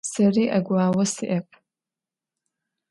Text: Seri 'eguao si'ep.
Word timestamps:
Seri 0.09 0.43
'eguao 0.57 1.01
si'ep. 1.13 1.47